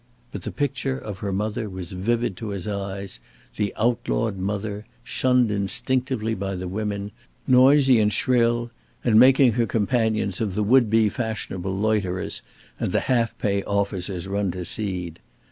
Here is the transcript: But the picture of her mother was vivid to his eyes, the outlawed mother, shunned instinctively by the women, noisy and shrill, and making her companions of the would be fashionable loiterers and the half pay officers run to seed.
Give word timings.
But 0.31 0.41
the 0.41 0.51
picture 0.51 0.97
of 0.97 1.19
her 1.19 1.31
mother 1.31 1.69
was 1.69 1.91
vivid 1.91 2.35
to 2.37 2.49
his 2.49 2.67
eyes, 2.67 3.19
the 3.55 3.71
outlawed 3.77 4.35
mother, 4.35 4.87
shunned 5.03 5.51
instinctively 5.51 6.33
by 6.33 6.55
the 6.55 6.67
women, 6.67 7.11
noisy 7.45 7.99
and 7.99 8.11
shrill, 8.11 8.71
and 9.03 9.19
making 9.19 9.51
her 9.51 9.67
companions 9.67 10.41
of 10.41 10.55
the 10.55 10.63
would 10.63 10.89
be 10.89 11.07
fashionable 11.07 11.77
loiterers 11.77 12.41
and 12.79 12.91
the 12.93 13.01
half 13.01 13.37
pay 13.37 13.61
officers 13.61 14.27
run 14.27 14.49
to 14.53 14.65
seed. 14.65 15.19